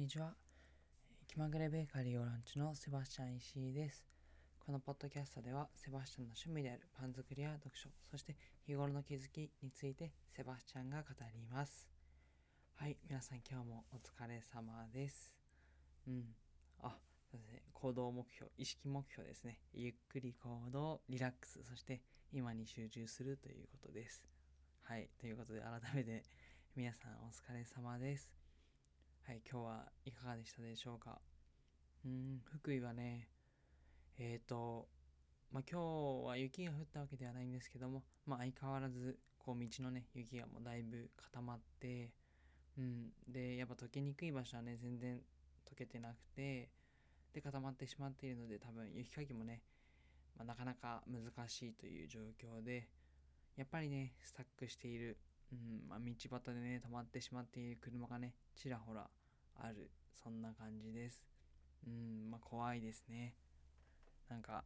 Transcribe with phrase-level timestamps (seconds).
[0.00, 0.32] にちは。
[1.28, 4.02] 気まぐれベーカリーオランチのセバスチャン石井です。
[4.58, 8.34] このポッドキャストでは、セバスチャンの趣味であるパン作りや読書、そして
[8.66, 11.04] 日頃の気づきについてセバスチャンが語
[11.34, 11.86] ります。
[12.76, 15.36] はい、皆さん今日もお疲れ様です。
[16.08, 16.24] うん。
[16.78, 16.96] あ、
[17.30, 17.62] そうですね。
[17.74, 19.58] 行動目標、意識目標ですね。
[19.74, 22.00] ゆっくり行動、リラックス、そして
[22.32, 24.24] 今に集中するということです。
[24.80, 26.24] はい、ということで改めて
[26.74, 28.39] 皆さんお疲れ様です。
[29.26, 31.20] はい、今日はいかがでしたでしょうか？
[32.04, 33.28] うん、福井はね、
[34.18, 34.88] えっ、ー、と、
[35.52, 35.80] まあ、今
[36.24, 42.10] 日は雪が降ったわけではないんですけども、まあ、相変わらず、こう、道のね、雪がもうだいぶ固まって、
[42.76, 45.20] うん、で、やっぱ溶けにくい場所はね、全然
[45.64, 46.70] 溶けてなくて、
[47.32, 49.62] で、固まってしまっているので、多分雪かきもね、
[50.36, 52.88] まあ、なかなか難しいという状況で、
[53.56, 55.18] やっぱりね、スタックしている、
[55.52, 59.08] うんまあ、道端でね、止まってしまっている車がね、ちらほら
[59.58, 59.90] ある
[60.22, 61.24] そんな感じです。
[61.86, 63.32] うんまあ怖いですね。
[64.28, 64.64] なんか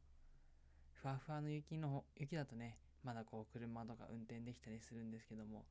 [0.95, 5.65] ふわふわの雪の雪だとねまだこう車とか運転できたりするんですけども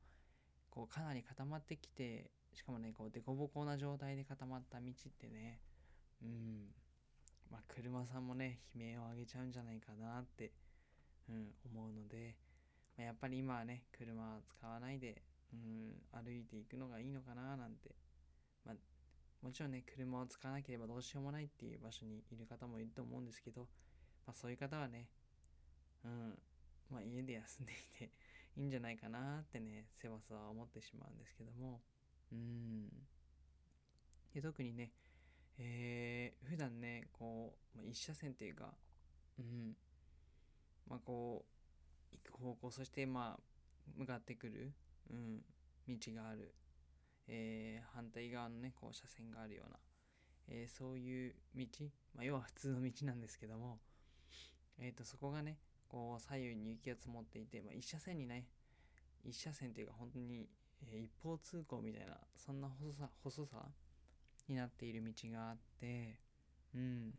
[0.70, 5.60] こうかなり固まってきてしかもねこう凸凹な状態で固まった道ってね
[6.22, 6.72] うん
[7.50, 10.50] まあ車さんもね悲鳴を上げちゃうんじゃないかなって、
[11.28, 12.36] うん、思うので、
[12.96, 15.20] まあ、やっぱり今はね車は使わないで、
[15.52, 17.90] うん、歩いていくのがいいのかななんて、
[19.44, 23.68] もちろんね、車を使わなければどうしようもないっていう場所にいる方もいると思うんですけど、
[24.26, 25.10] まあそういう方はね、
[26.02, 26.38] うん、
[26.90, 28.10] まあ家で休んでいて
[28.56, 31.82] いいんじゃないかなってね、セバスは思ってしまうんですけども、
[32.32, 32.88] うん。
[34.32, 34.92] で特にね、
[35.58, 38.74] えー、普段ね、こう、まあ、一車線っていうか、
[39.38, 39.76] うん、
[40.86, 41.44] まあこ
[42.10, 43.40] う、行く方向、そしてまあ、
[43.94, 44.72] 向かってくる、
[45.10, 45.44] うん、
[45.86, 46.54] 道がある
[47.28, 49.78] えー、反対側のねこう車線があるような、
[50.48, 51.66] えー、そういう道、
[52.14, 53.78] まあ、要は普通の道なんですけども、
[54.78, 55.58] えーと、そこがね
[55.88, 58.46] こう左右に雪が積もっていて、まあ、一車線にね
[59.24, 60.48] 一車線っていうか本当に、
[60.92, 63.64] え、一方通行みたいなそんな細さ細さ
[64.48, 66.18] になっている道があって
[66.74, 67.14] うん。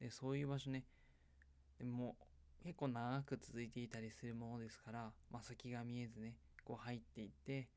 [0.00, 0.84] でそういう場所ね
[1.78, 2.16] でも
[2.62, 7.68] 結構長く続いていたりするものですから、まあ、先が見えずねこう入っていって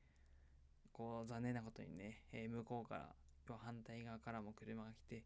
[0.93, 3.09] こう残念なことにね、えー、向こうから
[3.65, 5.23] 反対側からも車が来て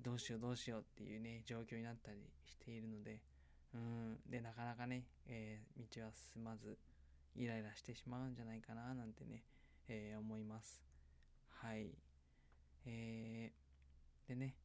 [0.00, 3.22] どうしようどうしようっていうね状況になったりしているので
[3.74, 6.78] うんでなかなかね、えー、道は進まず
[7.36, 9.44] イライラしてしまうんじゃないかななんてね、
[9.88, 10.82] えー、思います。
[11.48, 11.94] はい。
[12.86, 14.56] えー、でね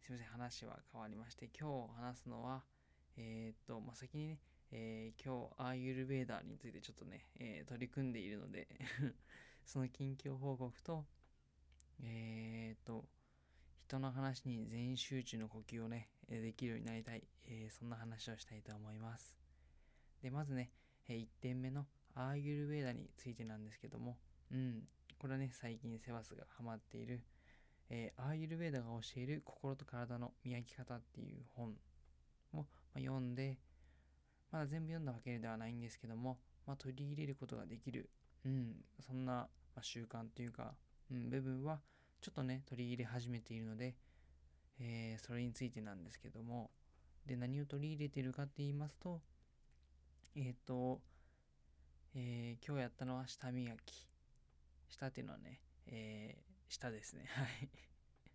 [0.00, 2.62] すいません話は変わりまして今日話すのは
[3.16, 4.38] えー、っと、まあ、先にね、
[4.70, 8.68] えー、今日アーユルベーダーについてちょっとね、えー、取り組んでいるので
[9.68, 11.04] その近況報告と、
[12.02, 13.04] えー、と、
[13.86, 19.36] 人の話に全集中の呼吸をね、できるようになりたい、えー、そんな話をしたいと思います。
[20.22, 20.70] で、まずね、
[21.06, 21.84] え1点目の
[22.14, 24.16] アーユルベーダについてなんですけども、
[24.50, 24.84] うん、
[25.18, 27.20] これはね、最近セバスがハマっている、
[27.90, 31.74] えー、アーユルベーダが教える心と体の磨き方っていう本
[32.54, 32.64] を、
[32.94, 33.58] ま、読んで、
[34.50, 38.08] まだ全部読んだわけではないんですけども、まあ、取り入れることができる、
[38.44, 40.74] うん、そんなま、習慣というか、
[41.10, 41.80] うん、部分は
[42.20, 43.94] ちょっとね取り入れ始めているので、
[44.80, 46.70] えー、それについてなんですけども。
[47.26, 49.20] で何を取り入れているかって言いますと
[50.34, 51.02] えっ、ー、と、
[52.14, 54.08] えー、今日やったのは舌磨き。
[54.88, 57.26] 舌っていうのはね、えー、舌ですね。
[57.28, 57.68] はい。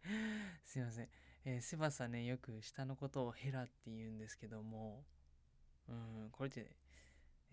[0.64, 1.10] すいません、
[1.46, 5.04] えー、セバスはねよく舌のことをヘラって言うんですけども。
[5.88, 6.78] うんこれって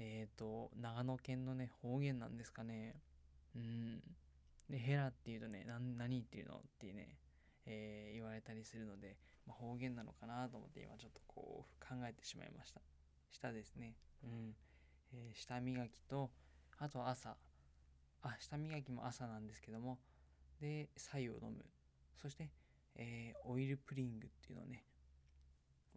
[0.01, 2.97] えっ、ー、と長野県のね方言なんですかね
[3.55, 4.01] うん。
[4.69, 7.19] で、ヘラっていうとね、何何言ってるのってね、
[7.67, 9.17] えー、言われたりするので、
[9.47, 12.81] まあ、方言なのかなと思って今ちょっとこう考えてしまいました。
[13.33, 13.97] 舌ですね。
[14.25, 14.55] うん。
[15.13, 16.31] えー、舌磨きと、
[16.79, 17.37] あと朝。
[18.23, 19.99] あ、舌磨きも朝なんですけども、
[20.61, 21.65] で、白湯を飲む。
[22.17, 22.51] そして、
[22.95, 24.85] えー、オイルプリングっていうのをね、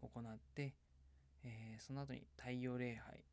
[0.02, 0.74] 行って、
[1.44, 3.24] えー、その後に太陽礼拝。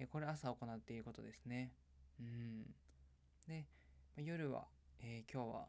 [0.00, 1.72] えこれ朝行っていることですね。
[2.20, 2.62] うん。
[3.48, 3.66] で、
[4.16, 4.66] 夜は、
[5.00, 5.66] えー、今日は、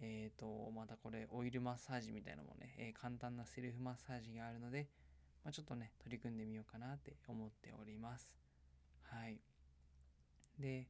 [0.00, 4.86] えっ、ー、と、またこれオイルマッサージみたいなのもね、えー、簡単なセルフマッサージがあるので、
[5.44, 8.32] まあ、ちょっとね、取り組んでみようかなって思っております。
[9.02, 9.40] はい。
[10.60, 10.86] で、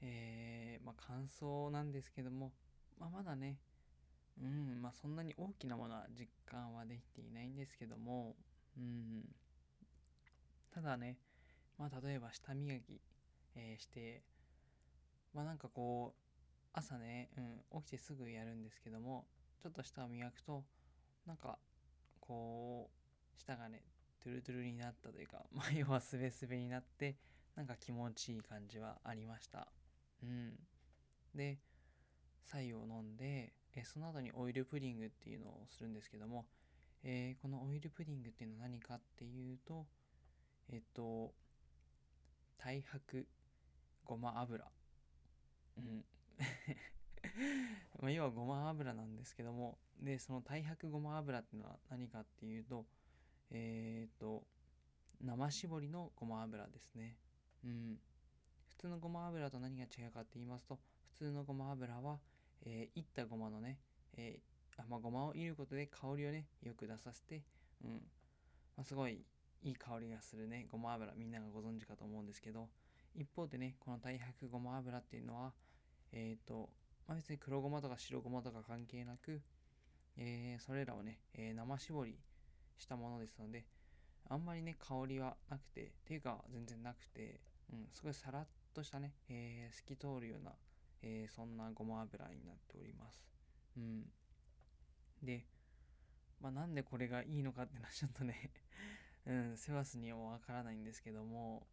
[0.00, 2.52] えー、まあ、感想なんですけども、
[2.98, 3.58] まあ、まだね、
[4.40, 8.34] うん、まあ、そんなに大きなものは実感はできていないんですけども、
[8.78, 9.24] うん、
[10.72, 11.18] ただね、
[11.80, 13.00] まあ、例えば舌磨き、
[13.56, 14.22] えー、して、
[15.32, 17.30] まあなんかこう朝ね、
[17.72, 19.24] うん、起きてすぐやるんですけども
[19.62, 20.62] ちょっと舌を磨くと
[21.26, 21.58] なんか
[22.20, 23.82] こう舌がね
[24.22, 27.16] トゥルトゥルになったというか、 まあ、要はすべすべになって
[27.56, 29.66] なんか気持ちいい感じはありました。
[30.22, 30.58] うん。
[31.34, 31.58] で
[32.44, 36.46] 白湯を飲んでえその後にオイルプディングっていうのをするんですけども、
[37.02, 39.86] えー、このオイルプディングっていうのは何かっていうと
[40.68, 41.32] えっと
[42.62, 43.26] 太白
[44.04, 44.70] ごま油。
[45.78, 46.04] うん。
[48.00, 52.86] ま要はごま油なんですけどもでその太白ごま油っていうのは何かっていうと
[53.50, 54.46] えっ、と
[55.20, 57.16] 生搾りのごま油ですね。
[57.64, 58.00] うん。
[58.68, 60.78] 普通のごま油と何が違うかって言いますと
[61.18, 62.20] 普通のごま油は、
[62.62, 63.78] えー、いったごまのね、
[64.16, 67.42] えー、まあ、ごまをいることで香りをねよく出させて、
[67.84, 67.90] うん。
[68.76, 69.22] まあ、すごい
[69.62, 72.68] いい香りがするねごま油みんながご存知かと思うんですけど
[73.14, 75.52] 一方でねこの太白ごま油っていうのは
[76.12, 76.70] えっ、ー、と、
[77.06, 79.40] まあ、別に黒ごまとか白ごまとか関係なく、
[80.16, 82.16] えー、それらをね、えー、生搾り
[82.78, 83.64] したものですので
[84.28, 87.40] あんまりね香りはなくてっていうか全然なくて、
[87.72, 90.52] うん、すごいさらっとしたね、え透き通るような、
[91.02, 93.26] えそんなごま油になっております。
[93.76, 94.04] うん、
[95.22, 95.44] で、
[96.40, 98.50] まあ、なんでこれがいいのかっていうのはちょっとね
[99.26, 101.66] うん、セバスにはわからないんですけども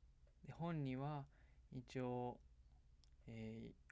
[0.46, 1.24] で本には
[1.72, 2.38] 一応、
[3.28, 3.92] えー、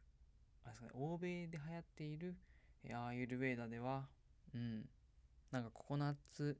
[0.63, 2.35] あれですかね、欧米で流行っている、
[2.83, 4.05] えー、アーユルベーダでは、
[4.53, 4.85] うん、
[5.51, 6.57] なんかココナッツ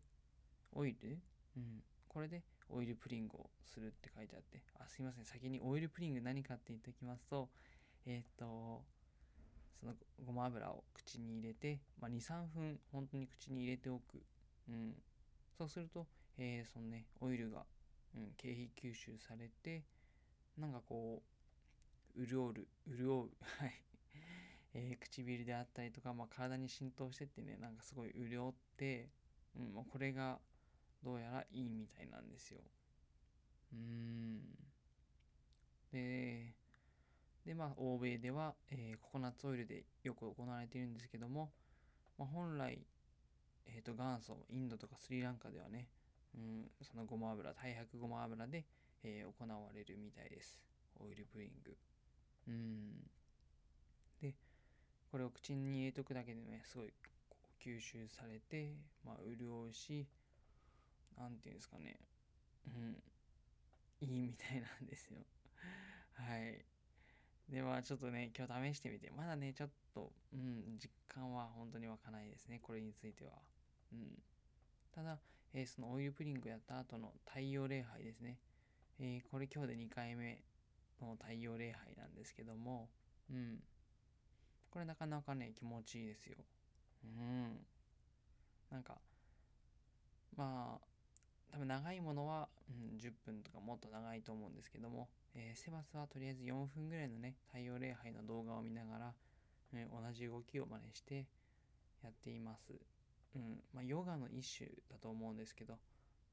[0.74, 1.18] オイル、
[1.58, 7.50] うん、これでオイルプリングをするって書いてあって、あ、すいません、先にオイルプリング何かって言っておきますと、
[8.06, 8.84] えっ、と、
[9.80, 9.94] その
[10.26, 14.24] ごま油を口に入れて、まあ、2、3分本当に口に入れておく。
[14.70, 14.96] うん。
[15.58, 16.08] そうすると、
[16.38, 17.66] えー、そのね、オイルが、
[18.16, 19.84] うん、経費吸収されて、
[20.58, 21.22] なんかこ
[22.16, 22.54] う、潤う、
[22.88, 23.82] 潤う、はい。
[24.74, 29.10] えー、唇であったりとか、まあ、体に浸透してってね、なんかすごい潤って、
[29.58, 30.40] うん、もうこれが
[31.02, 32.60] どうやらいいみたいなんですよ。
[33.74, 34.42] うん。
[35.94, 36.54] で、
[37.46, 41.52] で、まあ、欧米では、えー、ココナッツオイルでよく行われているんですけども、
[42.18, 42.80] まあ、本来、
[43.68, 45.88] えっ、ー、と、元祖、インドとかスリランカではね、
[46.36, 48.66] うん、そのごま油、太白ごま油で、
[49.04, 50.60] えー、行われるみたいです。
[51.00, 51.78] オイルプリング。
[52.48, 53.10] うん。
[54.22, 54.36] で、
[55.12, 56.94] これを口に入れとくだけでね、すごい
[57.64, 60.08] 吸収されて、まあ、潤うし、
[61.18, 61.98] なんていうんですかね、
[62.68, 63.02] うん、
[64.02, 65.26] いいみたいなんですよ。
[66.14, 66.66] はい。
[67.50, 73.42] で、まあちょっとね、今日試してみて、まだね、ちょっと、うん、実感は本当に湧かないですね、これについては。
[73.94, 74.22] うん。
[74.92, 75.20] ただ、
[75.54, 78.38] え、そのオイルプリングやった後の太陽礼拝ですね。
[79.00, 80.44] え、これ今日で2回目
[81.02, 82.90] の太陽礼拝なんですけども、
[83.30, 83.60] うん。
[84.70, 86.38] これなかなかね、気持ちいいですよ。
[87.04, 87.66] うん。
[88.72, 88.98] なんか、
[90.36, 90.86] まあ、
[91.52, 99.14] 多分長いものは、うん、10分とかもっと長いと思うんですけども、えー、セバスはとりあえず4分ぐらいのね、太陽礼拝の動画を見ながら、
[99.74, 101.28] えー、同じ動きを真似して
[102.04, 102.74] やっています。
[103.36, 103.64] うん。
[103.74, 105.78] まあ、ヨガの一種だと思うんですけど、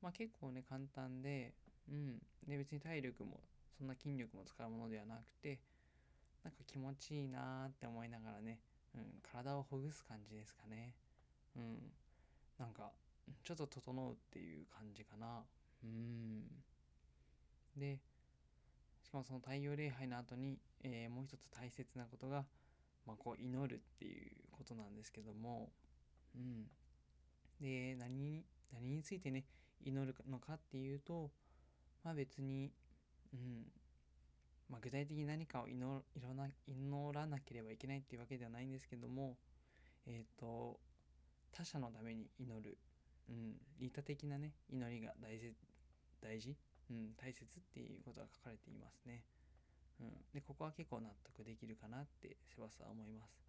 [0.00, 1.54] まあ、結構ね、簡単で、
[1.88, 2.18] うん。
[2.46, 3.40] で、別に体力も、
[3.76, 5.60] そんな筋力も使うものではなくて、
[6.44, 8.60] なんか気持ちいいなって思いながらね、
[8.94, 10.94] うん、体をほぐす感じですかね。
[11.56, 11.92] うん。
[12.58, 12.92] なんか、
[13.44, 15.44] ちょっと整うっていう感じかな。
[15.84, 16.44] うん。
[17.76, 18.00] で、
[19.02, 22.44] しかもその太陽礼拝の後に、えー、もう一つ大切なことが、
[23.06, 25.70] まあ、こう祈るっていうことなんですけども、
[26.34, 26.66] うん。
[27.62, 29.44] で、何に、何についてね、
[29.84, 31.30] 祈るのかっていうと、
[32.04, 32.72] まあ別に、
[33.32, 33.64] うん、
[34.68, 35.78] まあ、具体的に何かを祈
[36.34, 39.36] な祈らなければいけないっていうわけではないんですけども、
[40.06, 40.80] えっ、ー、と、
[41.52, 42.78] 他者のために祈る、
[43.28, 45.54] うん、利他的なね、祈りが大事、
[46.20, 46.56] 大事、
[46.90, 49.22] うん、大切っていうことが書かれていますね。
[50.00, 53.44] うん、で、ここは結構納得できるかなってセバスは思います。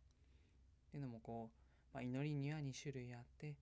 [0.90, 3.56] っていうのもこう、まあ、祈りには2種類あって、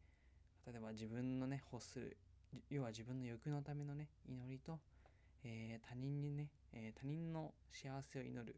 [0.68, 2.18] 例えば自分のね、欲する、
[2.70, 4.80] 要は自分の欲のためのね、祈りと、
[5.44, 8.56] えー、他人にね、えー、他人の幸せを祈る、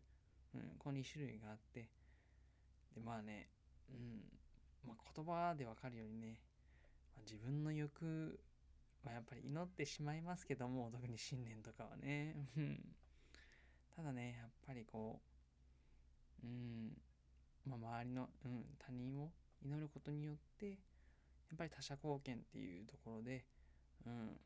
[0.56, 1.90] うん、この2種類があって、
[2.94, 3.48] で、まあね、
[3.90, 4.22] うん、
[4.88, 6.40] まあ、言葉でわかるようにね、
[7.16, 8.40] まあ、自分の欲
[9.06, 12.36] はやっぱり祈ってしまいますけども、特に新年とかはね、
[13.96, 15.20] ただね、やっぱりこ
[16.44, 16.92] う、うん、
[17.66, 19.32] まあ、周りの、うん、他人を
[19.66, 20.78] 祈ることによって、
[21.54, 23.46] やっぱり他者貢献っていうところで、
[24.06, 24.40] うん、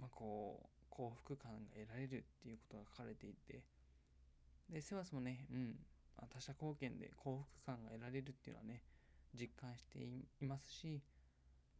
[0.00, 3.62] まあ、こう、幸福感が得られるっていうことが書かれていて、
[4.68, 5.76] で、セバスもね、うん。
[6.22, 8.82] ま、他者貢献で幸福感が得られるっていうのはね
[9.34, 11.02] 実感していますし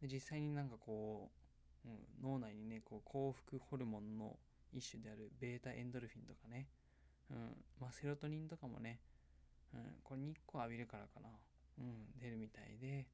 [0.00, 1.30] で実際になんかこ
[1.84, 4.36] う、うん、脳内にねこう幸福ホルモンの
[4.72, 6.66] 一種であるベータエンドルフィンとかね、
[7.30, 7.36] うん。
[7.78, 9.00] まあ、セロトニンとかもね、
[9.74, 11.28] うん、これ日光浴びるからかな、
[11.78, 13.06] うん、出るみたいで。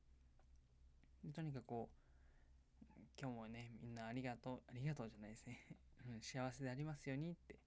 [1.33, 5.59] とにかくこう今日もねみんなありがとうありがとうじゃないですね。
[6.23, 7.59] 幸せでありますようにって、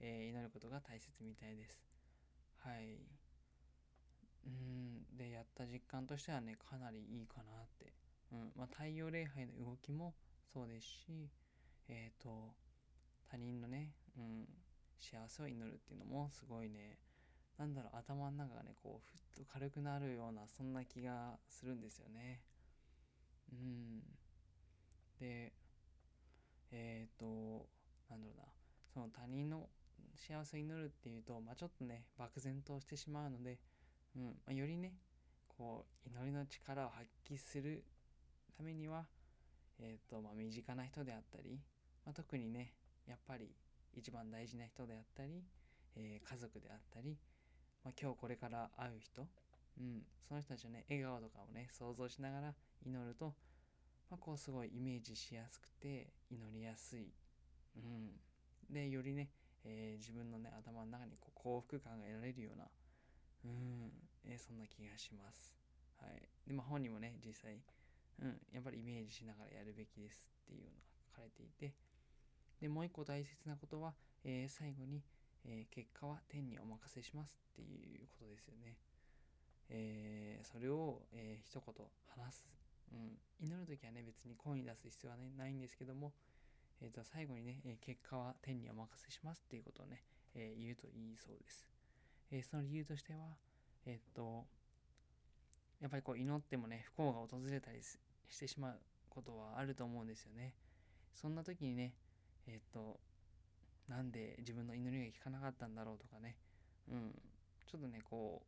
[0.00, 1.80] えー、祈ることが大切みたいです。
[2.58, 2.98] はい。
[4.46, 7.92] うんでやった実感としてはねかなりいいかなって。
[8.32, 10.14] うんまあ、太陽礼拝の動きも
[10.52, 11.30] そうですし、
[11.88, 12.54] えっ、ー、と
[13.30, 14.48] 他人のね、うん、
[14.98, 16.98] 幸せを祈るっていうのもすごいね
[17.58, 22.40] なんだろう頭の中がねこうふっと軽くなるようなそんな気がするんですよね。
[23.60, 24.00] うん、
[25.20, 25.52] で
[26.72, 27.66] えっ、ー、と
[28.10, 28.44] なんだろうな。
[28.92, 29.68] その他人の
[30.14, 33.58] 幸せを祈るっていうと、まあ、ちょっとね漠然としてしまうので、
[34.16, 34.24] うん。
[34.24, 34.94] まあ、よりね
[35.48, 37.84] こう祈りの力を発揮する
[38.56, 39.04] ためには、
[39.80, 41.60] えーとまあ、身近な人であったり、
[42.04, 42.72] まあ、特にね
[43.06, 43.50] やっぱり
[43.96, 45.42] 一番大事な人であったり、
[45.96, 47.16] えー、家族であったり、
[47.84, 49.22] まあ、今日これから会う人、
[49.80, 53.34] うん、その人たちのね笑顔とかをね想像しながら祈ると、
[54.10, 57.12] まあ、こうすごいイメージしやすくて祈りやすい、
[57.76, 58.10] うん、
[58.70, 59.30] でよりね、
[59.64, 62.64] えー、自分のね頭の中にこう幸福感が得られるような、
[63.44, 63.92] うん。
[64.26, 65.54] えー、そんな気がします。
[66.00, 67.60] はい、でまあ本人もね実際
[68.22, 70.76] うん、やっぱりイメージしながらやるべきですっていうのが
[71.10, 71.74] 書かれていて。
[72.60, 75.02] でもう一個大切なことは、えー、最後に、
[75.44, 78.76] え、結果は天にお任せしますっていうことですよね。
[79.68, 82.46] えー、それを、えー、一言話す、
[82.92, 86.12] うん、祈る時はね別に声に出す必要は、ね、ないんですけども、
[86.80, 90.02] えー、と最後にね、え結果は天にお任せしますっていうことをね、
[90.34, 91.66] え言うといいそうです。
[92.30, 93.36] えその理由としては、
[93.86, 94.44] えっと
[95.80, 100.54] やっぱりこう祈ってもね不幸が訪れたりしてしまうことはあると思うんですよね。
[101.14, 101.94] そんな時にね
[102.46, 102.98] えっ、と
[103.88, 106.36] なんで自分の祈りが効かなかったんだろうとかね
[106.90, 107.14] うん。
[107.66, 108.42] ちょっとねこ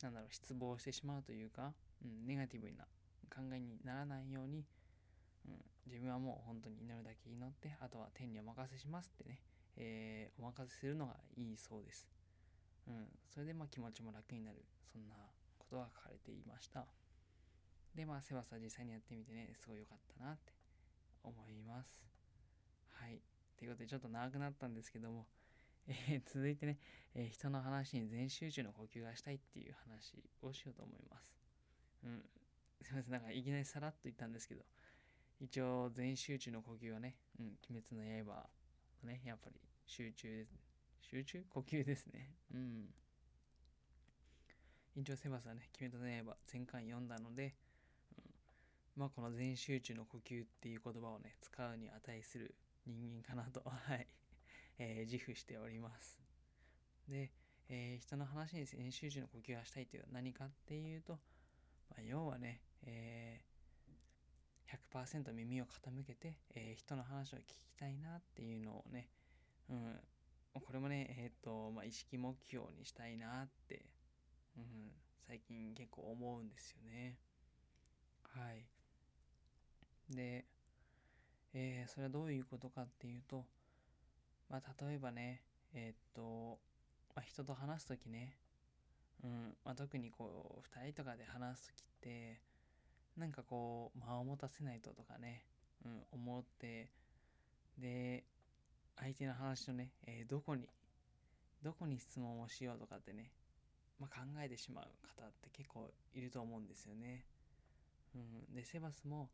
[0.00, 1.72] うなんだろう失望してしまうというか、
[2.04, 2.84] うん、ネガティブな
[3.28, 4.64] 考えにならないように、
[5.46, 9.40] うん、自分はもう本当に祈るだけ祈ってあとは天にお任せしますってね、
[9.76, 12.08] えー、お任せするのがいいそうです、
[12.86, 15.14] うん、それでまあ気持ちも楽になるそんな
[15.58, 16.86] ことが書かれていました。
[17.94, 20.52] で、まあ、セバスは実際にやってみてね、すごい良かったなって
[21.22, 22.00] 思います。
[22.94, 23.20] はい。
[23.58, 25.26] ということで、ちょっと長くなったんですけども、
[25.86, 26.78] えー、続いてね、
[27.14, 31.34] えー、人の話に全集中の呼吸がしたいっていう話をしようと思います。
[32.04, 32.22] うん。
[32.82, 34.62] すいません、なんかいきなりさらっと言ったんですけど、
[35.40, 38.48] 一応全集中の呼吸はね、うん、鬼滅の刃
[39.04, 39.56] ね、やっぱり
[39.86, 40.68] 集中です。
[41.00, 41.44] 集中？
[41.48, 42.34] 呼吸ですね。
[42.52, 42.94] うん。
[44.96, 47.54] 院長セバスはね、決めたねば前回読んだので、
[48.16, 48.24] うん、
[48.96, 52.54] まあこの全集中の呼吸っていう言葉をね、使うに値する
[52.86, 54.06] 人間かなと、 はい、
[54.78, 56.18] えー、自負しております。
[57.08, 57.30] で、
[57.68, 61.12] えー、人の話に全集中の呼吸がしたいというのは何かっていうと、
[61.88, 69.08] まあ、要はね、えー、100%耳を傾けて、えー、人の話を聞きたいなっていうのをね、
[69.70, 70.00] うん、
[70.54, 73.84] これもね、えっ、ー、と、まあ、意識目標にしたいなって
[74.58, 74.90] うん、
[75.26, 77.16] 最近結構思うんですよね。
[78.24, 78.66] はい。
[80.14, 80.46] で、
[81.54, 83.44] えー、それはどういうことかっていうと、
[84.50, 85.42] まあ、例えばね、
[85.72, 86.58] えー、っと、
[87.14, 88.36] まあ、人と話す時ね、
[89.22, 92.40] うんまあ、特にこう2人とかで話す時って
[93.18, 95.44] なんかこう間を持たせないととかね、
[95.84, 96.90] うん、思って
[97.78, 98.24] で
[98.96, 100.68] 相手の話のね、えー、どこに
[101.62, 103.32] どこに質問をしようとかってね
[104.00, 107.24] まあ、考えてしまう方って結構いると思うんですよね。
[108.14, 109.28] うん、でセバスも、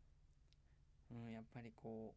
[1.13, 2.15] うん、やっぱりこ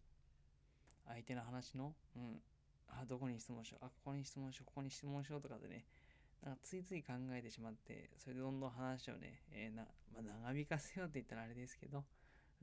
[1.06, 2.42] う相手の話の、うん、
[2.90, 5.86] あどこに質問しようあここに質問しようここに質問しようとかでね
[6.44, 12.04] なんかついつい考えてしまってそれでどんどん話をね、えー、なまあ、長引かせようって言ったらあれですけど、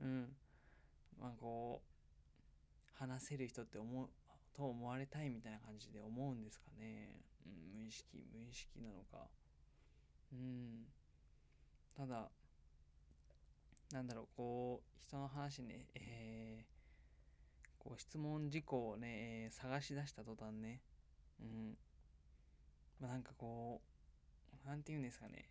[0.00, 0.28] うん。
[1.20, 4.08] まあ、こう話せる人って思う
[4.56, 9.28] と思われたいみたいな感じで思うんですかね、うん、無意識無意識なのか。
[10.32, 10.86] うん。
[11.96, 12.28] ただ
[13.92, 19.08] なんだろうこう人の話ねえー、こう質問事項をね、
[19.44, 20.80] えー、探し出した途端ね
[21.40, 21.76] うん。
[23.00, 23.80] まあ、なんかこ
[24.64, 25.48] うなんて言うんですかね。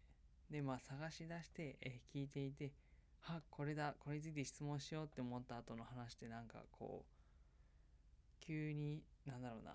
[0.50, 2.72] でまあ探し出して、え、聞いていて
[3.24, 9.72] あこれだこれについて質問しようって思った後の話ってなんかこう急になんだろうな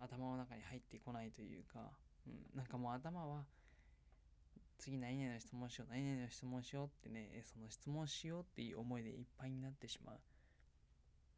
[0.00, 1.90] 頭の中に入ってこないというか
[2.26, 3.44] うん、なんかもう頭は
[4.78, 10.16] 次何々の質問しよう何々の質問しようってねその質問しようっていう思いでいっぱいになってしまう、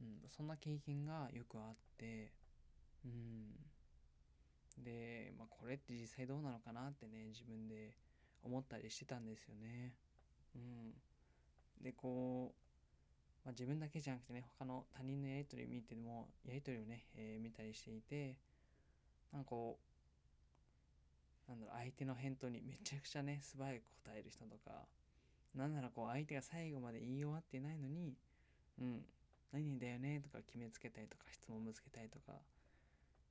[0.03, 2.33] うん、そんな経験がよくあって
[3.05, 3.74] うん。
[4.79, 7.97] で、まあ、これって実際どうなのかなってね自分で
[8.43, 9.95] 思ったりしてたんですよね。
[10.57, 10.95] うん。
[11.83, 18.37] でこう、まあ、自分だけじゃなくてね他の他人のやり取り見てもやり取りをね、えー、見たりしていて
[19.33, 19.79] なんかこ
[21.49, 24.87] うなんだろう相手の返答にめちゃくちゃね素早く答える人とか
[25.55, 28.15] なんならこう相手が最後まで言い終わってないのに
[28.81, 29.05] うん
[29.53, 32.33] 何々だよねとか決めつけたりとか質問ぶつけたりとか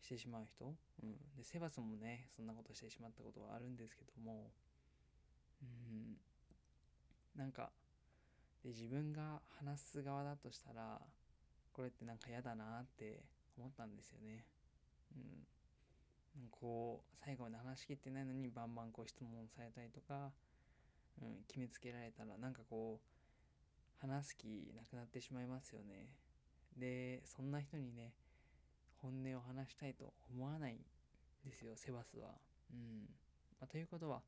[0.03, 0.65] してしまう人、
[1.01, 4.51] うん、でセバスもねそんなことしてしまったことはあるんですけども。
[5.62, 6.17] うん。
[7.36, 7.72] なんか
[8.63, 11.01] で自分が話す側だとしたら
[11.72, 13.24] これってなんか嫌だなって
[13.57, 14.45] 思ったんですよね。
[15.15, 20.31] うん、こう最後まで話しきってないのにバンバンこう質問されたりとか、
[21.22, 26.10] うん、決めつけられたらなんかこう話す気なくなってしまいますよね。
[26.77, 28.13] でそんな人にね
[29.03, 30.77] 本音を話したいと思わないん
[31.45, 32.29] ですよセバスは。
[32.72, 33.05] うん。
[33.60, 34.22] まあ、ということは、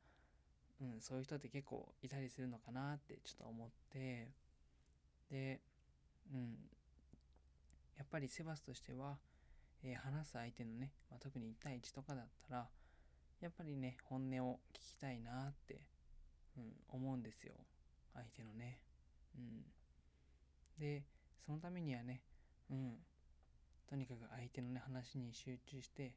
[0.80, 4.28] うん、そういう人って結構いたりするのかなってちょっと思って。
[5.30, 5.60] で
[6.32, 6.56] うん。
[7.96, 9.16] やっぱりセバスとしては
[9.84, 12.66] えー、話す相手のね、まあ、特に1対1とかだったら
[13.40, 15.80] やっぱりね本音を聞きたいなって、
[16.56, 17.52] うん、思うんですよ。
[18.14, 18.80] 相手のね。
[19.36, 19.62] うん。
[20.78, 21.04] で
[21.44, 22.22] そのためにはね
[22.70, 22.96] うん
[23.88, 26.12] とにかく相手のね話に集中して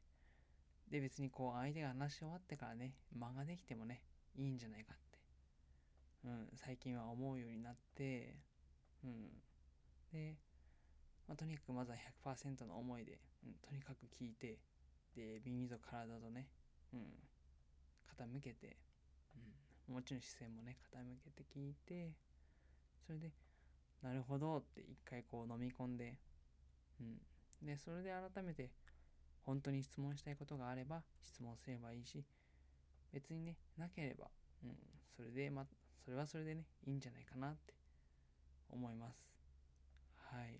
[0.89, 4.01] で別にこう相手が話し終わってからね間ができてもね
[4.35, 5.19] いいんじゃないかって、
[6.25, 8.35] うん、最近は思うようになって
[9.03, 9.29] うん。
[10.11, 10.35] で
[11.27, 14.57] まあ、とにかくまずは100%の思いで、うん、とにかく聞いて
[15.15, 16.47] で耳と体とね、
[16.91, 17.01] うん、
[18.17, 18.77] 傾けて、
[19.87, 22.13] うん、もちろん視線もね傾けて聞いて
[23.05, 23.31] それで
[24.01, 26.15] なるほどって一回こう飲み込んで、
[26.99, 27.21] うん、
[27.61, 28.69] でそれで改めて
[29.45, 32.23] 本当に質問したいことがあれば質問すればいいし
[33.11, 34.27] 別にねなければ、
[34.63, 34.71] うん、
[35.15, 35.65] それでま
[36.03, 37.73] それはそれでねいいんじゃないかなって
[38.69, 39.33] 思います。
[40.17, 40.59] はい。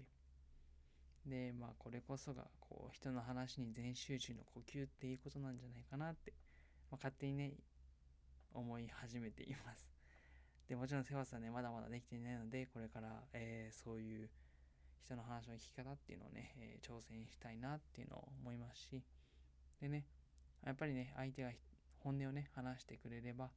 [1.26, 6.34] でまあこれこそがこう人の話に全集中の呼吸っていうことなんじゃないかなって、
[6.90, 7.54] まあ、勝手にね
[8.54, 9.88] 思い始めています。
[10.68, 14.30] でもちろんセバスはねまだまだできていないのでこれから、えー、そういう
[15.06, 19.04] 人の話の聞き方っていうのをね、えー、挑戦したいなっていうのを思いますし。
[19.82, 20.06] でね
[20.66, 21.52] やっぱりね相手が
[22.00, 23.50] 本音をね話してくれれば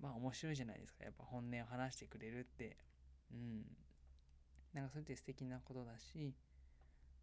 [0.00, 1.04] まあ面白いじゃないですか。
[1.04, 2.76] やっぱ本音を話してくれるって。
[3.32, 3.64] うん。
[4.72, 6.34] なんかそれって素敵なことだし。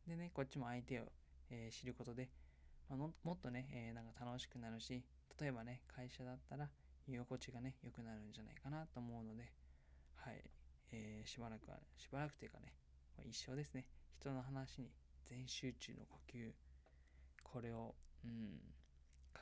[0.08, 1.06] でね、こっちも相手を、
[1.50, 2.30] えー、知ることで、
[2.90, 5.04] まあ、もっとね、えー、なんか楽しくなるし、
[5.40, 6.70] 例えばね、会社だったら
[7.08, 9.52] 居心地がね、良くなるんじゃないかなと思うので、
[10.16, 10.44] はい、
[10.92, 12.74] えー、しばらくは、しばらくというかね、
[13.18, 13.86] まあ、一生ですね、
[14.20, 14.90] 人の話に
[15.30, 16.52] 全集中の呼吸、
[17.44, 18.60] これを、うん、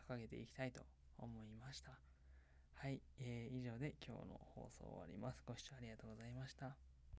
[0.08, 0.82] 掲げていきたいと
[1.18, 1.92] 思いました。
[2.76, 5.42] はい、えー、以上で今日の放送終わります。
[5.46, 6.92] ご視聴ありがとうございました。